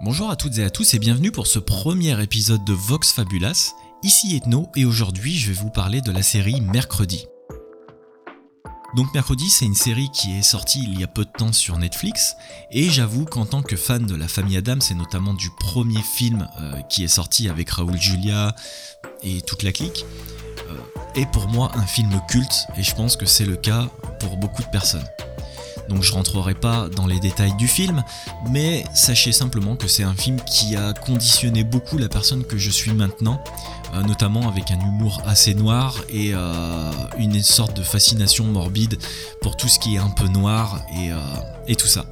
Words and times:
Bonjour 0.00 0.30
à 0.30 0.36
toutes 0.36 0.58
et 0.58 0.64
à 0.64 0.70
tous 0.70 0.94
et 0.94 1.00
bienvenue 1.00 1.32
pour 1.32 1.48
ce 1.48 1.58
premier 1.58 2.22
épisode 2.22 2.64
de 2.64 2.72
Vox 2.72 3.10
Fabulas. 3.10 3.74
Ici 4.04 4.36
Ethno 4.36 4.68
et 4.76 4.84
aujourd'hui 4.84 5.36
je 5.36 5.48
vais 5.48 5.58
vous 5.60 5.70
parler 5.70 6.00
de 6.00 6.12
la 6.12 6.22
série 6.22 6.60
Mercredi. 6.60 7.26
Donc 8.94 9.12
Mercredi 9.12 9.50
c'est 9.50 9.64
une 9.64 9.74
série 9.74 10.08
qui 10.12 10.38
est 10.38 10.42
sortie 10.42 10.84
il 10.84 11.00
y 11.00 11.02
a 11.02 11.08
peu 11.08 11.24
de 11.24 11.30
temps 11.36 11.52
sur 11.52 11.78
Netflix 11.78 12.36
et 12.70 12.88
j'avoue 12.88 13.24
qu'en 13.24 13.44
tant 13.44 13.60
que 13.60 13.74
fan 13.74 14.06
de 14.06 14.14
la 14.14 14.28
famille 14.28 14.56
Adams 14.56 14.82
et 14.88 14.94
notamment 14.94 15.34
du 15.34 15.50
premier 15.58 16.02
film 16.02 16.48
euh, 16.60 16.80
qui 16.82 17.02
est 17.02 17.08
sorti 17.08 17.48
avec 17.48 17.68
Raoul 17.68 18.00
Julia 18.00 18.54
et 19.24 19.42
toute 19.42 19.64
la 19.64 19.72
clique, 19.72 20.06
euh, 20.68 20.78
est 21.16 21.28
pour 21.32 21.48
moi 21.48 21.72
un 21.74 21.86
film 21.86 22.20
culte 22.28 22.68
et 22.76 22.84
je 22.84 22.94
pense 22.94 23.16
que 23.16 23.26
c'est 23.26 23.46
le 23.46 23.56
cas 23.56 23.88
pour 24.20 24.36
beaucoup 24.36 24.62
de 24.62 24.68
personnes. 24.68 25.06
Donc 25.88 26.02
je 26.02 26.12
rentrerai 26.12 26.54
pas 26.54 26.88
dans 26.88 27.06
les 27.06 27.18
détails 27.20 27.54
du 27.56 27.68
film, 27.68 28.02
mais 28.50 28.84
sachez 28.94 29.32
simplement 29.32 29.76
que 29.76 29.88
c'est 29.88 30.02
un 30.02 30.14
film 30.14 30.38
qui 30.42 30.76
a 30.76 30.92
conditionné 30.92 31.64
beaucoup 31.64 31.98
la 31.98 32.08
personne 32.08 32.44
que 32.44 32.58
je 32.58 32.70
suis 32.70 32.92
maintenant, 32.92 33.42
euh, 33.94 34.02
notamment 34.02 34.48
avec 34.48 34.70
un 34.70 34.80
humour 34.80 35.22
assez 35.26 35.54
noir 35.54 35.96
et 36.10 36.32
euh, 36.34 36.92
une 37.18 37.42
sorte 37.42 37.76
de 37.76 37.82
fascination 37.82 38.44
morbide 38.44 38.98
pour 39.40 39.56
tout 39.56 39.68
ce 39.68 39.78
qui 39.78 39.96
est 39.96 39.98
un 39.98 40.10
peu 40.10 40.28
noir 40.28 40.80
euh, 40.96 41.18
et 41.66 41.76
tout 41.76 41.86
ça. 41.86 42.04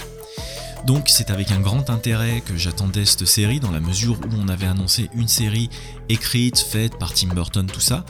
Donc 0.86 1.08
c'est 1.08 1.30
avec 1.30 1.50
un 1.50 1.58
grand 1.58 1.90
intérêt 1.90 2.42
que 2.42 2.56
j'attendais 2.56 3.04
cette 3.04 3.26
série 3.26 3.58
dans 3.58 3.72
la 3.72 3.80
mesure 3.80 4.18
où 4.20 4.36
on 4.40 4.48
avait 4.48 4.66
annoncé 4.66 5.10
une 5.14 5.26
série 5.26 5.68
écrite, 6.08 6.58
faite 6.58 6.96
par 6.96 7.12
Tim 7.12 7.28
Burton, 7.28 7.66
tout 7.66 7.80
ça, 7.80 8.04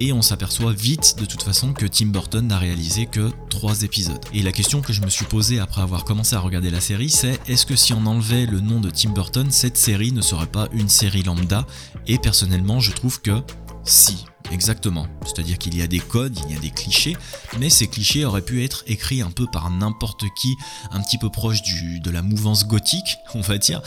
et 0.00 0.12
on 0.12 0.22
s'aperçoit 0.22 0.72
vite 0.72 1.16
de 1.18 1.24
toute 1.24 1.42
façon 1.42 1.72
que 1.72 1.86
Tim 1.86 2.06
Burton 2.06 2.46
n'a 2.46 2.58
réalisé 2.58 3.06
que 3.06 3.30
3 3.50 3.82
épisodes. 3.82 4.24
Et 4.32 4.42
la 4.42 4.52
question 4.52 4.80
que 4.80 4.92
je 4.92 5.00
me 5.00 5.08
suis 5.08 5.24
posée 5.24 5.60
après 5.60 5.82
avoir 5.82 6.04
commencé 6.04 6.34
à 6.36 6.40
regarder 6.40 6.70
la 6.70 6.80
série, 6.80 7.10
c'est 7.10 7.40
est-ce 7.48 7.66
que 7.66 7.76
si 7.76 7.92
on 7.92 8.04
enlevait 8.06 8.46
le 8.46 8.60
nom 8.60 8.80
de 8.80 8.90
Tim 8.90 9.10
Burton, 9.10 9.50
cette 9.50 9.76
série 9.76 10.12
ne 10.12 10.20
serait 10.20 10.46
pas 10.46 10.68
une 10.72 10.88
série 10.88 11.22
lambda? 11.22 11.66
Et 12.06 12.18
personnellement, 12.18 12.80
je 12.80 12.92
trouve 12.92 13.20
que 13.20 13.42
si, 13.84 14.24
exactement. 14.50 15.06
C'est-à-dire 15.24 15.58
qu'il 15.58 15.76
y 15.76 15.82
a 15.82 15.86
des 15.86 16.00
codes, 16.00 16.38
il 16.46 16.54
y 16.54 16.56
a 16.56 16.60
des 16.60 16.70
clichés, 16.70 17.16
mais 17.58 17.70
ces 17.70 17.86
clichés 17.86 18.24
auraient 18.24 18.42
pu 18.42 18.64
être 18.64 18.82
écrits 18.86 19.22
un 19.22 19.30
peu 19.30 19.46
par 19.46 19.70
n'importe 19.70 20.24
qui, 20.36 20.54
un 20.90 21.00
petit 21.00 21.18
peu 21.18 21.30
proche 21.30 21.60
de 21.62 22.10
la 22.10 22.22
mouvance 22.22 22.66
gothique, 22.66 23.18
on 23.34 23.40
va 23.40 23.58
dire, 23.58 23.82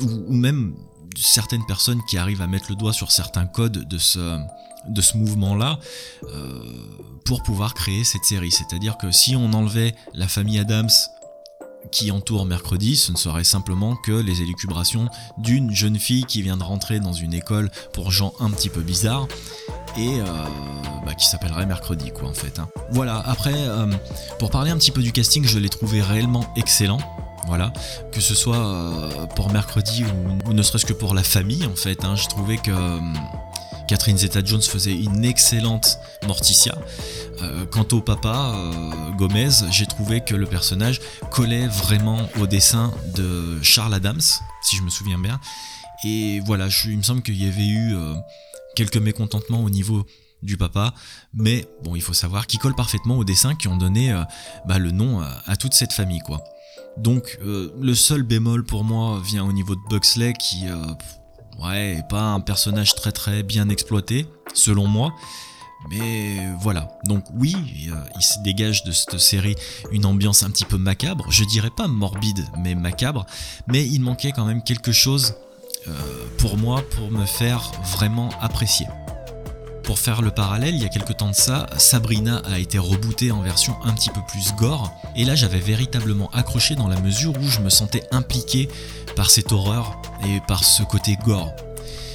ou, 0.00 0.32
même 0.32 0.74
certaines 1.16 1.64
personnes 1.64 2.02
qui 2.08 2.18
arrivent 2.18 2.42
à 2.42 2.46
mettre 2.46 2.66
le 2.68 2.76
doigt 2.76 2.92
sur 2.92 3.10
certains 3.10 3.46
codes 3.46 3.88
de 3.88 3.98
ce, 3.98 4.38
de 4.88 5.00
ce 5.00 5.16
mouvement-là 5.16 5.78
euh, 6.24 6.62
pour 7.24 7.42
pouvoir 7.42 7.74
créer 7.74 8.04
cette 8.04 8.24
série. 8.24 8.52
C'est-à-dire 8.52 8.96
que 8.96 9.10
si 9.10 9.36
on 9.36 9.52
enlevait 9.52 9.94
la 10.14 10.28
famille 10.28 10.58
Adams 10.58 10.90
qui 11.92 12.10
entoure 12.10 12.46
mercredi, 12.46 12.96
ce 12.96 13.12
ne 13.12 13.16
serait 13.16 13.44
simplement 13.44 13.96
que 13.96 14.12
les 14.12 14.42
élucubrations 14.42 15.08
d'une 15.38 15.72
jeune 15.72 15.98
fille 15.98 16.24
qui 16.24 16.42
vient 16.42 16.56
de 16.56 16.64
rentrer 16.64 16.98
dans 16.98 17.12
une 17.12 17.32
école 17.32 17.70
pour 17.92 18.10
gens 18.10 18.32
un 18.40 18.50
petit 18.50 18.68
peu 18.68 18.80
bizarres 18.80 19.28
et 19.96 20.20
euh, 20.20 20.24
bah, 21.04 21.14
qui 21.14 21.26
s'appellerait 21.26 21.66
mercredi 21.66 22.10
quoi 22.10 22.28
en 22.28 22.34
fait. 22.34 22.58
Hein. 22.58 22.68
Voilà, 22.90 23.22
après 23.24 23.54
euh, 23.54 23.86
pour 24.38 24.50
parler 24.50 24.70
un 24.70 24.76
petit 24.76 24.90
peu 24.90 25.02
du 25.02 25.12
casting, 25.12 25.46
je 25.46 25.58
l'ai 25.58 25.68
trouvé 25.68 26.02
réellement 26.02 26.44
excellent. 26.56 26.98
Voilà, 27.46 27.72
que 28.10 28.20
ce 28.20 28.34
soit 28.34 29.28
pour 29.36 29.52
mercredi 29.52 30.04
ou, 30.48 30.52
ne 30.52 30.62
serait-ce 30.62 30.84
que 30.84 30.92
pour 30.92 31.14
la 31.14 31.22
famille 31.22 31.64
en 31.64 31.76
fait, 31.76 32.04
hein, 32.04 32.16
j'ai 32.16 32.26
trouvé 32.26 32.58
que 32.58 32.72
Catherine 33.86 34.18
Zeta-Jones 34.18 34.62
faisait 34.62 34.94
une 34.94 35.24
excellente 35.24 35.98
Morticia. 36.26 36.76
Euh, 37.42 37.66
quant 37.66 37.86
au 37.92 38.00
papa, 38.00 38.54
euh, 38.54 39.10
Gomez, 39.12 39.50
j'ai 39.70 39.86
trouvé 39.86 40.22
que 40.22 40.34
le 40.34 40.46
personnage 40.46 41.00
collait 41.30 41.68
vraiment 41.68 42.28
au 42.40 42.46
dessin 42.46 42.92
de 43.14 43.62
Charles 43.62 43.94
Adams, 43.94 44.20
si 44.62 44.76
je 44.76 44.82
me 44.82 44.90
souviens 44.90 45.18
bien. 45.18 45.40
Et 46.04 46.40
voilà, 46.40 46.68
il 46.84 46.98
me 46.98 47.02
semble 47.02 47.22
qu'il 47.22 47.40
y 47.40 47.46
avait 47.46 47.66
eu 47.66 47.94
euh, 47.94 48.14
quelques 48.74 48.96
mécontentements 48.96 49.62
au 49.62 49.70
niveau 49.70 50.04
du 50.42 50.56
papa, 50.56 50.92
mais 51.32 51.66
bon, 51.82 51.96
il 51.96 52.02
faut 52.02 52.12
savoir 52.12 52.46
qu'il 52.46 52.60
colle 52.60 52.74
parfaitement 52.74 53.16
au 53.16 53.24
dessin 53.24 53.54
qui 53.54 53.68
ont 53.68 53.76
donné 53.76 54.14
bah, 54.66 54.78
le 54.78 54.90
nom 54.90 55.20
à, 55.20 55.56
toute 55.56 55.72
cette 55.72 55.94
famille, 55.94 56.20
quoi. 56.20 56.44
Donc, 56.98 57.38
le 57.42 57.94
seul 57.94 58.22
bémol 58.22 58.62
pour 58.62 58.84
moi 58.84 59.20
vient 59.24 59.44
au 59.44 59.52
niveau 59.52 59.74
de 59.74 59.80
Buxley 59.88 60.34
qui 60.34 60.66
ouais, 61.62 62.02
pas 62.08 62.22
un 62.22 62.40
personnage 62.40 62.94
très 62.94 63.12
très 63.12 63.42
bien 63.42 63.68
exploité, 63.68 64.26
selon 64.54 64.86
moi. 64.86 65.12
Mais 65.90 66.38
voilà, 66.60 66.88
donc 67.04 67.24
oui, 67.34 67.54
il 68.16 68.22
se 68.22 68.40
dégage 68.40 68.82
de 68.84 68.92
cette 68.92 69.18
série 69.18 69.54
une 69.92 70.06
ambiance 70.06 70.42
un 70.42 70.50
petit 70.50 70.64
peu 70.64 70.78
macabre, 70.78 71.26
je 71.30 71.44
dirais 71.44 71.70
pas 71.70 71.86
morbide, 71.86 72.44
mais 72.58 72.74
macabre, 72.74 73.26
mais 73.68 73.86
il 73.86 74.00
manquait 74.00 74.32
quand 74.32 74.46
même 74.46 74.62
quelque 74.62 74.90
chose 74.90 75.34
euh, 75.86 75.92
pour 76.38 76.56
moi 76.56 76.82
pour 76.90 77.10
me 77.12 77.24
faire 77.24 77.70
vraiment 77.84 78.30
apprécier. 78.40 78.86
Pour 79.86 80.00
faire 80.00 80.20
le 80.20 80.32
parallèle, 80.32 80.74
il 80.74 80.82
y 80.82 80.84
a 80.84 80.88
quelques 80.88 81.16
temps 81.16 81.30
de 81.30 81.34
ça, 81.34 81.68
Sabrina 81.78 82.42
a 82.50 82.58
été 82.58 82.76
rebootée 82.76 83.30
en 83.30 83.40
version 83.40 83.76
un 83.84 83.92
petit 83.92 84.10
peu 84.10 84.20
plus 84.26 84.52
gore, 84.56 84.92
et 85.14 85.24
là 85.24 85.36
j'avais 85.36 85.60
véritablement 85.60 86.28
accroché 86.32 86.74
dans 86.74 86.88
la 86.88 87.00
mesure 87.00 87.32
où 87.40 87.46
je 87.46 87.60
me 87.60 87.70
sentais 87.70 88.02
impliqué 88.10 88.68
par 89.14 89.30
cette 89.30 89.52
horreur 89.52 90.02
et 90.24 90.40
par 90.48 90.64
ce 90.64 90.82
côté 90.82 91.16
gore. 91.24 91.52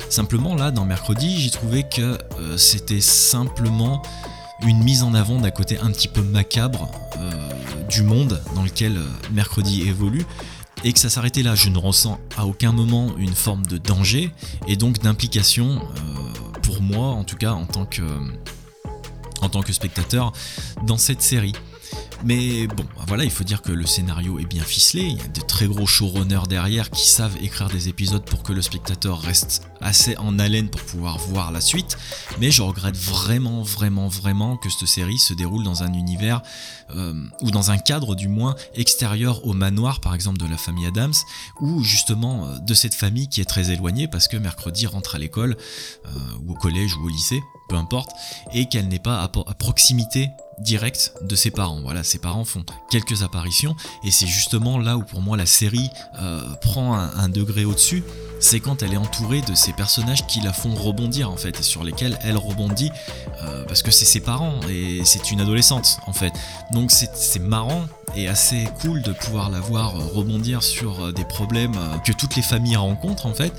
Simplement 0.10 0.54
là, 0.54 0.72
dans 0.72 0.84
Mercredi, 0.84 1.40
j'ai 1.40 1.50
trouvé 1.50 1.84
que 1.84 2.18
euh, 2.40 2.58
c'était 2.58 3.00
simplement 3.00 4.02
une 4.68 4.84
mise 4.84 5.02
en 5.04 5.14
avant 5.14 5.40
d'un 5.40 5.52
côté 5.52 5.78
un 5.80 5.92
petit 5.92 6.10
peu 6.10 6.22
macabre 6.22 6.92
euh, 7.20 7.32
du 7.88 8.04
monde 8.04 8.42
dans 8.54 8.64
lequel 8.64 8.98
euh, 8.98 9.06
Mercredi 9.32 9.84
évolue, 9.84 10.26
et 10.84 10.92
que 10.92 11.00
ça 11.00 11.10
s'arrêtait 11.10 11.44
là. 11.44 11.56
Je 11.56 11.70
ne 11.70 11.78
ressens 11.78 12.20
à 12.36 12.46
aucun 12.46 12.74
moment 12.74 13.16
une 13.18 13.34
forme 13.34 13.66
de 13.66 13.78
danger 13.78 14.30
et 14.68 14.76
donc 14.76 15.00
d'implication 15.00 15.80
moi, 16.82 17.08
en 17.08 17.24
tout 17.24 17.38
cas 17.38 17.52
en 17.52 17.66
tant 17.66 17.86
que, 17.86 18.04
en 19.42 19.50
tant 19.50 19.62
que 19.62 19.72
spectateur, 19.72 20.34
dans 20.86 20.98
cette 20.98 21.22
série. 21.22 21.54
Mais 22.24 22.68
bon, 22.68 22.86
voilà, 23.08 23.24
il 23.24 23.32
faut 23.32 23.44
dire 23.44 23.62
que 23.64 23.72
le 23.72 23.86
scénario 23.88 24.38
est 24.38 24.46
bien 24.46 24.64
ficelé, 24.64 25.04
il 25.04 25.18
y 25.18 25.22
a 25.22 25.28
de 25.28 25.42
très 25.42 25.66
gros 25.66 25.88
showrunners 25.88 26.48
derrière 26.48 26.92
qui 26.92 27.08
savent 27.08 27.36
écrire 27.42 27.68
des 27.70 27.90
épisodes 27.90 28.24
pour 28.24 28.44
que 28.44 28.54
le 28.54 28.62
spectateur 28.62 29.20
reste 29.20 29.64
assez 29.82 30.16
en 30.18 30.38
haleine 30.38 30.70
pour 30.70 30.82
pouvoir 30.82 31.18
voir 31.18 31.52
la 31.52 31.62
suite, 31.62 31.98
mais 32.40 32.52
je 32.52 32.62
regrette 32.62 32.96
vraiment, 32.96 33.64
vraiment, 33.64 34.08
vraiment 34.08 34.56
que 34.58 34.70
cette 34.70 34.88
série 34.88 35.18
se 35.18 35.34
déroule 35.34 35.64
dans 35.64 35.82
un 35.82 35.94
univers, 35.94 36.42
euh, 36.96 37.14
ou 37.42 37.50
dans 37.50 37.72
un 37.72 37.78
cadre 37.80 38.16
du 38.16 38.28
moins 38.28 38.56
extérieur 38.76 39.46
au 39.48 39.54
manoir 39.54 40.00
par 40.00 40.14
exemple 40.14 40.38
de 40.38 40.46
la 40.46 40.58
famille 40.58 40.86
Adams, 40.86 41.14
ou 41.60 41.84
justement 41.84 42.46
euh, 42.46 42.60
de 42.60 42.74
cette 42.76 42.94
famille 42.94 43.30
qui 43.30 43.42
est 43.42 43.46
très 43.46 43.72
éloignée 43.72 44.08
parce 44.08 44.28
que 44.28 44.38
mercredi 44.38 44.86
rentre 44.86 45.16
à 45.16 45.20
l'école, 45.20 45.58
euh, 46.06 46.10
ou 46.46 46.52
au 46.52 46.56
collège 46.56 46.96
ou 46.98 47.06
au 47.06 47.10
lycée, 47.10 47.42
peu 47.68 47.76
importe, 47.76 48.12
et 48.54 48.68
qu'elle 48.68 48.90
n'est 48.90 49.00
pas 49.00 49.24
à 49.24 49.54
proximité 49.56 50.30
direct 50.60 51.14
de 51.22 51.36
ses 51.36 51.52
parents. 51.52 51.80
Voilà, 51.82 52.04
ses 52.04 52.20
parents 52.20 52.46
font 52.46 52.64
quelques 52.90 53.24
apparitions 53.24 53.76
et 54.04 54.12
c'est 54.12 54.28
justement 54.28 54.78
là 54.78 54.98
où 54.98 55.04
pour 55.04 55.22
moi 55.22 55.38
la 55.38 55.46
série 55.46 55.90
euh, 56.20 56.42
prend 56.62 56.94
un, 56.96 57.30
degré 57.30 57.66
au-dessus. 57.66 58.04
C'est 58.40 58.60
quand 58.60 58.82
elle 58.82 58.94
est 58.94 58.98
entourée 58.98 59.42
de 59.42 59.54
ces 59.54 59.72
personnages 59.74 60.26
qui 60.28 60.42
la 60.42 60.52
font 60.52 60.74
rebondir 60.74 61.30
en 61.32 61.38
fait 61.38 61.60
et 61.60 61.64
sur 61.64 61.84
lesquels 61.84 62.18
elle 62.24 62.38
rebondit 62.38 62.92
euh, 63.44 63.64
parce 63.66 63.84
que 63.84 63.92
c'est 63.92 64.06
ses 64.06 64.20
parents 64.20 64.60
et 64.70 65.02
c'est 65.06 65.32
une 65.32 65.42
adolescente 65.42 66.00
en 66.08 66.14
fait. 66.14 66.34
Donc 66.72 66.92
c'est 66.92 67.40
marrant 67.40 67.86
et 68.16 68.28
assez 68.28 68.68
cool 68.82 69.02
de 69.02 69.14
pouvoir 69.14 69.50
la 69.50 69.60
voir 69.60 69.94
rebondir 69.94 70.64
sur 70.64 71.06
euh, 71.06 71.12
des 71.12 71.26
problèmes 71.26 71.78
que 72.06 72.12
toutes 72.12 72.36
les 72.36 72.42
familles 72.42 72.76
rencontrent 72.78 73.26
en 73.26 73.34
fait. 73.34 73.54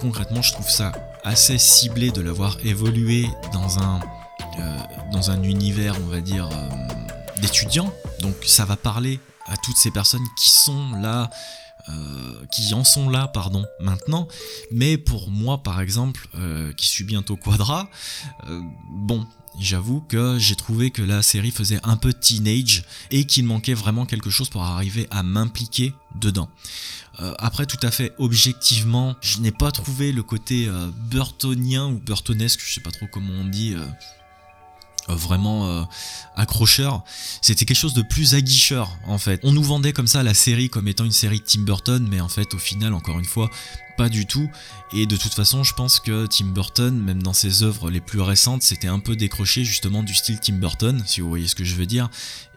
Concrètement, 0.00 0.42
je 0.42 0.52
trouve 0.52 0.68
ça 0.68 0.92
assez 1.24 1.58
ciblé 1.58 2.10
de 2.10 2.20
l'avoir 2.20 2.58
évolué 2.64 3.26
dans 3.52 3.78
un 3.78 3.96
euh, 3.96 4.23
dans 5.12 5.30
un 5.30 5.42
univers, 5.42 5.96
on 6.02 6.06
va 6.06 6.20
dire, 6.20 6.48
euh, 6.52 7.40
d'étudiants. 7.40 7.92
Donc 8.20 8.34
ça 8.44 8.64
va 8.64 8.76
parler 8.76 9.20
à 9.46 9.56
toutes 9.56 9.76
ces 9.76 9.90
personnes 9.90 10.26
qui 10.36 10.48
sont 10.48 10.92
là, 10.96 11.30
euh, 11.88 12.44
qui 12.50 12.74
en 12.74 12.84
sont 12.84 13.08
là, 13.08 13.28
pardon, 13.28 13.64
maintenant. 13.80 14.26
Mais 14.72 14.98
pour 14.98 15.30
moi, 15.30 15.62
par 15.62 15.80
exemple, 15.80 16.28
qui 16.76 16.86
suis 16.86 17.04
bientôt 17.04 17.36
quadra, 17.36 17.88
bon, 18.90 19.26
j'avoue 19.60 20.00
que 20.00 20.38
j'ai 20.38 20.56
trouvé 20.56 20.90
que 20.90 21.02
la 21.02 21.22
série 21.22 21.50
faisait 21.50 21.80
un 21.84 21.96
peu 21.96 22.12
teenage 22.12 22.84
et 23.10 23.26
qu'il 23.26 23.44
manquait 23.44 23.74
vraiment 23.74 24.06
quelque 24.06 24.30
chose 24.30 24.48
pour 24.48 24.62
arriver 24.64 25.06
à 25.10 25.22
m'impliquer 25.22 25.92
dedans. 26.16 26.48
après, 27.38 27.66
tout 27.66 27.78
à 27.82 27.90
fait 27.90 28.12
objectivement, 28.18 29.14
je 29.20 29.38
n'ai 29.38 29.52
pas 29.52 29.70
trouvé 29.70 30.10
le 30.10 30.22
côté 30.22 30.68
burtonien 31.10 31.86
ou 31.86 32.00
burtonesque, 32.00 32.60
je 32.64 32.74
sais 32.74 32.80
pas 32.80 32.90
trop 32.90 33.06
comment 33.06 33.34
on 33.34 33.44
dit, 33.44 33.74
euh, 33.74 33.84
vraiment 35.08 35.68
euh, 35.68 35.82
accrocheur, 36.36 37.04
c'était 37.42 37.64
quelque 37.64 37.76
chose 37.76 37.94
de 37.94 38.02
plus 38.02 38.34
aguicheur 38.34 38.96
en 39.06 39.18
fait. 39.18 39.40
On 39.42 39.52
nous 39.52 39.62
vendait 39.62 39.92
comme 39.92 40.06
ça 40.06 40.22
la 40.22 40.34
série 40.34 40.68
comme 40.68 40.88
étant 40.88 41.04
une 41.04 41.12
série 41.12 41.40
de 41.40 41.44
Tim 41.44 41.60
Burton, 41.60 42.06
mais 42.08 42.20
en 42.20 42.28
fait 42.28 42.54
au 42.54 42.58
final 42.58 42.94
encore 42.94 43.18
une 43.18 43.24
fois 43.24 43.50
pas 43.96 44.08
du 44.08 44.26
tout. 44.26 44.50
Et 44.92 45.06
de 45.06 45.16
toute 45.16 45.34
façon 45.34 45.62
je 45.62 45.74
pense 45.74 46.00
que 46.00 46.26
Tim 46.26 46.46
Burton, 46.46 46.96
même 46.96 47.22
dans 47.22 47.32
ses 47.32 47.62
œuvres 47.62 47.90
les 47.90 48.00
plus 48.00 48.20
récentes, 48.20 48.62
c'était 48.62 48.88
un 48.88 48.98
peu 48.98 49.16
décroché 49.16 49.64
justement 49.64 50.02
du 50.02 50.14
style 50.14 50.40
Tim 50.40 50.54
Burton, 50.54 51.02
si 51.06 51.20
vous 51.20 51.28
voyez 51.28 51.48
ce 51.48 51.54
que 51.54 51.64
je 51.64 51.74
veux 51.74 51.86
dire, 51.86 52.08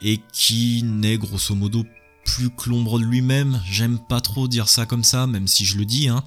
et 0.02 0.22
qui 0.32 0.84
n'est 0.84 1.18
grosso 1.18 1.54
modo 1.56 1.86
plus 2.28 2.50
que 2.50 2.70
l'ombre 2.70 3.00
de 3.00 3.06
lui-même. 3.06 3.62
J'aime 3.70 3.98
pas 3.98 4.22
trop 4.22 4.48
dire 4.48 4.68
ça 4.68 4.86
comme 4.86 5.04
ça, 5.04 5.26
même 5.28 5.48
si 5.48 5.66
je 5.66 5.78
le 5.78 5.86
dis. 5.86 6.10
Hein. 6.10 6.24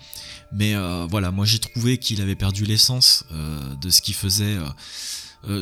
Mais 0.52 0.75
euh, 0.75 1.06
voilà, 1.08 1.31
moi 1.31 1.44
j'ai 1.44 1.58
trouvé 1.58 1.99
qu'il 1.99 2.20
avait 2.20 2.34
perdu 2.34 2.64
l'essence 2.64 3.25
euh, 3.32 3.76
de 3.76 3.90
ce 3.90 4.02
qu'il 4.02 4.14
faisait. 4.14 4.56
Euh, 4.56 4.69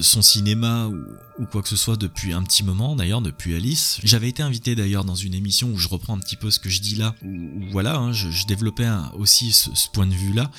son 0.01 0.23
cinéma 0.23 0.89
ou, 1.39 1.47
quoi 1.47 1.63
que 1.63 1.69
ce 1.69 1.77
soit 1.77 1.97
depuis 1.97 2.33
un 2.33 2.43
petit 2.43 2.65
moment 2.65 2.97
d'ailleurs 2.97 3.21
depuis 3.23 3.55
Alice 3.55 4.01
j'avais 4.03 4.29
été 4.29 4.43
invité 4.43 4.75
d'ailleurs 4.75 5.05
dans 5.05 5.15
une 5.15 5.35
émission 5.35 5.69
où 5.69 5.79
je 5.79 5.87
reprends 5.87 6.17
un 6.17 6.19
petit 6.19 6.35
peu 6.35 6.51
ce 6.51 6.59
que 6.59 6.69
je 6.69 6.81
dis 6.81 6.97
là 6.97 7.15
où, 7.25 7.63
voilà 7.71 7.97
hein, 7.97 8.13
je, 8.13 8.45
développais 8.47 8.89
aussi 9.15 9.53
ce, 9.53 9.89
point 9.93 10.07
de 10.07 10.15
vue 10.15 10.33
là 10.33 10.51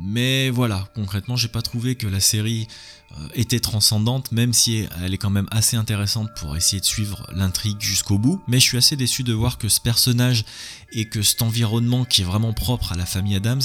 mais 0.00 0.48
voilà 0.48 0.88
concrètement 0.94 1.36
j'ai 1.36 1.48
pas 1.48 1.60
trouvé 1.60 1.94
que 1.94 2.06
la 2.06 2.20
série 2.20 2.68
euh, 3.16 3.28
était 3.34 3.60
transcendante, 3.60 4.32
même 4.32 4.52
si 4.52 4.86
elle 5.02 5.14
est 5.14 5.18
quand 5.18 5.30
même 5.30 5.48
assez 5.50 5.76
intéressante 5.76 6.28
pour 6.36 6.54
essayer 6.56 6.78
de 6.78 6.84
suivre 6.84 7.26
l'intrigue 7.32 7.80
jusqu'au 7.80 8.18
bout. 8.18 8.42
Mais 8.48 8.60
je 8.60 8.64
suis 8.64 8.76
assez 8.76 8.96
déçu 8.96 9.22
de 9.22 9.32
voir 9.32 9.56
que 9.56 9.70
ce 9.70 9.80
personnage 9.80 10.44
et 10.92 11.08
que 11.08 11.22
cet 11.22 11.40
environnement 11.40 12.04
qui 12.04 12.20
est 12.20 12.24
vraiment 12.24 12.52
propre 12.52 12.92
à 12.92 12.96
la 12.96 13.06
famille 13.06 13.34
Adams 13.34 13.62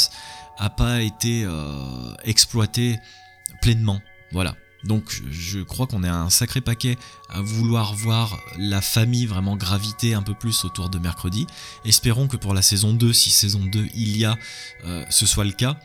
a 0.58 0.70
pas 0.70 1.02
été 1.02 1.44
euh, 1.44 2.14
exploité 2.24 2.98
pleinement. 3.62 4.02
Voilà. 4.32 4.56
Donc 4.84 5.22
je 5.32 5.60
crois 5.60 5.88
qu'on 5.88 6.04
est 6.04 6.10
un 6.10 6.30
sacré 6.30 6.62
paquet 6.62 6.98
à 7.30 7.42
vouloir 7.42 7.94
voir 7.96 8.40
la 8.58 8.82
famille 8.82 9.26
vraiment 9.26 9.56
graviter 9.56 10.14
un 10.14 10.22
peu 10.22 10.34
plus 10.34 10.66
autour 10.66 10.90
de 10.90 11.00
mercredi. 11.00 11.48
Espérons 11.86 12.28
que 12.28 12.38
pour 12.38 12.54
la 12.54 12.62
saison 12.62 12.94
2, 12.94 13.14
si 13.14 13.30
saison 13.30 13.62
2 13.66 13.88
il 13.96 14.18
y 14.18 14.26
a, 14.26 14.38
euh, 14.86 15.06
ce 15.10 15.26
soit 15.26 15.46
le 15.46 15.52
cas. 15.52 15.78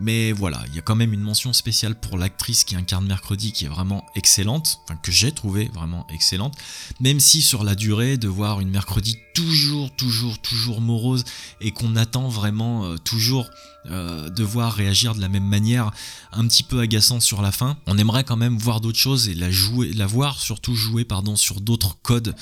Mais 0.00 0.32
voilà, 0.32 0.62
il 0.68 0.74
y 0.74 0.78
a 0.78 0.82
quand 0.82 0.94
même 0.94 1.12
une 1.12 1.20
mention 1.20 1.52
spéciale 1.52 1.94
pour 1.94 2.18
l'actrice 2.18 2.64
qui 2.64 2.76
incarne 2.76 3.06
Mercredi 3.06 3.52
qui 3.52 3.64
est 3.64 3.68
vraiment 3.68 4.04
excellente, 4.14 4.80
enfin 4.84 4.98
que 5.02 5.10
j'ai 5.10 5.32
trouvé 5.32 5.70
vraiment 5.74 6.06
excellente, 6.12 6.54
même 7.00 7.20
si 7.20 7.42
sur 7.42 7.64
la 7.64 7.74
durée 7.74 8.16
de 8.16 8.28
voir 8.28 8.60
une 8.60 8.70
Mercredi 8.70 9.18
toujours, 9.34 9.94
toujours, 9.96 10.38
toujours 10.40 10.80
morose 10.80 11.24
et 11.60 11.70
qu'on 11.70 11.96
attend 11.96 12.28
vraiment 12.28 12.84
euh, 12.84 12.96
toujours 12.96 13.50
euh, 13.90 14.30
de 14.30 14.42
voir 14.42 14.72
réagir 14.72 15.14
de 15.14 15.20
la 15.20 15.28
même 15.28 15.46
manière, 15.46 15.92
un 16.32 16.48
petit 16.48 16.62
peu 16.62 16.80
agaçant 16.80 17.20
sur 17.20 17.40
la 17.40 17.52
fin. 17.52 17.76
On 17.86 17.98
aimerait 17.98 18.24
quand 18.24 18.36
même 18.36 18.58
voir 18.58 18.80
d'autres 18.80 18.98
choses 18.98 19.28
et 19.28 19.34
la 19.34 19.50
jouer, 19.50 19.92
la 19.92 20.06
voir 20.06 20.40
surtout 20.40 20.74
jouer 20.74 21.04
pardon 21.04 21.36
sur 21.36 21.60
d'autres 21.60 21.96
codes 22.02 22.34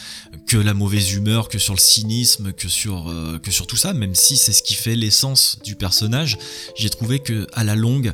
que 0.47 0.57
la 0.57 0.73
mauvaise 0.73 1.13
humeur, 1.13 1.49
que 1.49 1.59
sur 1.59 1.75
le 1.75 1.81
cynisme, 1.81 2.53
que 2.53 2.69
sur 2.69 3.11
euh, 3.11 3.39
que 3.39 3.51
sur 3.51 3.67
tout 3.67 3.77
ça. 3.77 3.93
Même 3.93 4.15
si 4.15 4.37
c'est 4.37 4.53
ce 4.53 4.63
qui 4.63 4.75
fait 4.75 4.97
l'essence 4.97 5.59
du 5.65 5.75
personnage, 5.75 6.39
j'ai 6.77 6.89
trouvé 6.89 7.19
que 7.19 7.44
à 7.53 7.65
la 7.65 7.75
longue, 7.75 8.13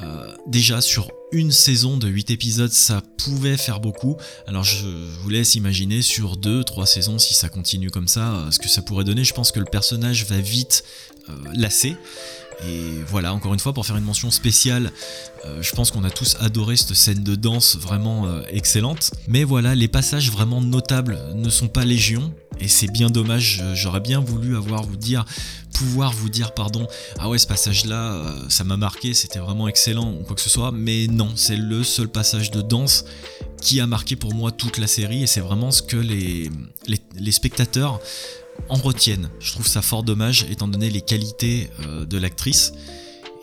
euh, 0.00 0.34
déjà 0.46 0.80
sur 0.80 1.10
une 1.32 1.52
saison 1.52 1.96
de 1.96 2.08
8 2.08 2.30
épisodes, 2.30 2.72
ça 2.72 3.02
pouvait 3.18 3.56
faire 3.56 3.80
beaucoup. 3.80 4.16
Alors 4.46 4.64
je 4.64 4.86
vous 5.22 5.28
laisse 5.28 5.54
imaginer 5.54 6.02
sur 6.02 6.36
2-3 6.36 6.86
saisons, 6.86 7.18
si 7.18 7.34
ça 7.34 7.48
continue 7.48 7.90
comme 7.90 8.08
ça, 8.08 8.48
ce 8.50 8.58
que 8.58 8.68
ça 8.68 8.82
pourrait 8.82 9.04
donner. 9.04 9.24
Je 9.24 9.34
pense 9.34 9.52
que 9.52 9.60
le 9.60 9.66
personnage 9.66 10.26
va 10.26 10.40
vite 10.40 10.84
lasser. 11.54 11.96
Et 12.66 13.02
voilà, 13.06 13.34
encore 13.34 13.52
une 13.52 13.60
fois, 13.60 13.72
pour 13.72 13.86
faire 13.86 13.96
une 13.96 14.04
mention 14.04 14.30
spéciale, 14.30 14.92
euh, 15.44 15.60
je 15.60 15.72
pense 15.72 15.90
qu'on 15.90 16.04
a 16.04 16.10
tous 16.10 16.36
adoré 16.40 16.76
cette 16.76 16.94
scène 16.94 17.22
de 17.22 17.34
danse 17.34 17.76
vraiment 17.76 18.26
euh, 18.26 18.42
excellente. 18.48 19.12
Mais 19.28 19.44
voilà, 19.44 19.74
les 19.74 19.88
passages 19.88 20.30
vraiment 20.30 20.60
notables 20.60 21.18
ne 21.34 21.50
sont 21.50 21.68
pas 21.68 21.84
légion. 21.84 22.34
Et 22.60 22.68
c'est 22.68 22.86
bien 22.86 23.10
dommage, 23.10 23.64
j'aurais 23.74 24.00
bien 24.00 24.20
voulu 24.20 24.56
dire, 24.96 25.24
pouvoir 25.74 26.12
vous 26.12 26.28
dire 26.28 26.54
pardon, 26.54 26.86
ah 27.18 27.28
ouais 27.28 27.38
ce 27.38 27.48
passage 27.48 27.84
là, 27.84 28.14
euh, 28.14 28.48
ça 28.48 28.62
m'a 28.62 28.76
marqué, 28.76 29.12
c'était 29.12 29.40
vraiment 29.40 29.66
excellent 29.66 30.12
ou 30.12 30.22
quoi 30.22 30.36
que 30.36 30.40
ce 30.40 30.48
soit, 30.48 30.70
mais 30.70 31.08
non, 31.08 31.32
c'est 31.34 31.56
le 31.56 31.82
seul 31.82 32.06
passage 32.06 32.52
de 32.52 32.62
danse 32.62 33.06
qui 33.60 33.80
a 33.80 33.88
marqué 33.88 34.14
pour 34.14 34.34
moi 34.34 34.52
toute 34.52 34.78
la 34.78 34.86
série 34.86 35.24
et 35.24 35.26
c'est 35.26 35.40
vraiment 35.40 35.72
ce 35.72 35.82
que 35.82 35.96
les 35.96 37.32
spectateurs 37.32 38.00
en 38.68 38.76
retiennent. 38.76 39.30
Je 39.40 39.52
trouve 39.52 39.66
ça 39.66 39.82
fort 39.82 40.02
dommage 40.02 40.46
étant 40.50 40.68
donné 40.68 40.90
les 40.90 41.00
qualités 41.00 41.70
euh, 41.86 42.04
de 42.04 42.18
l'actrice. 42.18 42.72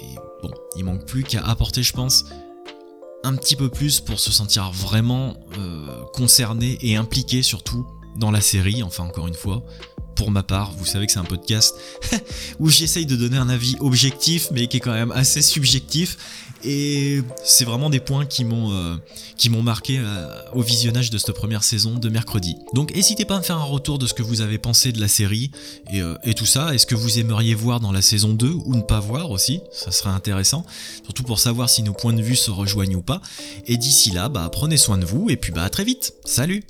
Et 0.02 0.16
bon, 0.42 0.52
il 0.76 0.84
manque 0.84 1.06
plus 1.06 1.24
qu'à 1.24 1.44
apporter, 1.44 1.84
je 1.84 1.94
pense, 1.94 2.26
un 3.24 3.36
petit 3.36 3.56
peu 3.56 3.70
plus 3.70 4.00
pour 4.00 4.20
se 4.20 4.32
sentir 4.32 4.72
vraiment 4.72 5.36
euh, 5.58 6.04
concerné 6.14 6.78
et 6.82 6.96
impliqué 6.96 7.44
surtout 7.44 7.86
dans 8.18 8.32
la 8.32 8.42
série, 8.42 8.84
enfin 8.84 9.04
encore 9.04 9.28
une 9.28 9.36
fois. 9.36 9.64
Pour 10.16 10.32
ma 10.32 10.44
part, 10.44 10.72
vous 10.78 10.86
savez 10.86 11.06
que 11.06 11.12
c'est 11.12 11.20
un 11.20 11.24
podcast 11.24 11.76
où 12.60 12.70
j'essaye 12.70 13.06
de 13.06 13.16
donner 13.16 13.38
un 13.38 13.50
avis 13.50 13.76
objectif 13.80 14.50
mais 14.52 14.68
qui 14.68 14.78
est 14.78 14.80
quand 14.82 14.94
même 14.94 15.12
assez 15.12 15.42
subjectif 15.42 16.18
et 16.64 17.22
c'est 17.44 17.66
vraiment 17.66 17.90
des 17.90 18.00
points 18.00 18.26
qui 18.26 18.46
m'ont 18.46 18.72
euh, 18.72 19.62
marqué 19.64 19.98
euh, 20.00 20.28
au 20.54 20.62
visionnage 20.62 21.10
de 21.10 21.18
cette 21.18 21.34
première 21.34 21.64
saison 21.64 21.98
de 21.98 22.10
mercredi. 22.10 22.56
Donc 22.74 22.94
n'hésitez 22.94 23.26
pas 23.26 23.36
à 23.36 23.40
me 23.40 23.44
faire 23.44 23.58
un 23.58 23.64
retour 23.64 24.00
de 24.00 24.08
ce 24.08 24.14
que 24.14 24.24
vous 24.24 24.42
avez 24.42 24.58
pensé 24.58 24.92
de 24.92 25.00
la 25.00 25.08
série 25.08 25.52
et, 25.92 26.02
euh, 26.02 26.16
et 26.24 26.34
tout 26.34 26.46
ça. 26.46 26.74
Est-ce 26.74 26.86
que 26.86 26.96
vous 26.96 27.20
aimeriez 27.20 27.54
voir 27.54 27.80
dans 27.80 27.92
la 27.92 28.02
saison 28.02 28.34
2 28.34 28.50
ou 28.66 28.76
ne 28.76 28.82
pas 28.82 29.00
voir 29.00 29.32
aussi? 29.32 29.62
Ça 29.72 29.92
serait 29.92 30.12
intéressant, 30.12 30.66
surtout 31.04 31.24
pour 31.24 31.40
savoir 31.40 31.70
si 31.70 31.84
nos 31.84 31.94
points 31.94 32.14
de 32.14 32.22
vue 32.22 32.36
se 32.36 32.52
rejoignent 32.52 32.96
ou 32.96 33.02
pas. 33.02 33.22
Et 33.68 33.78
d'ici 33.78 34.12
là, 34.12 34.30
bah, 34.30 34.50
prenez 34.52 34.78
soin 34.78 34.98
de 34.98 35.06
vous 35.06 35.30
et 35.30 35.38
puis 35.38 35.52
bah 35.52 35.64
à 35.64 35.70
très 35.70 35.84
vite. 35.84 36.14
Salut 36.26 36.64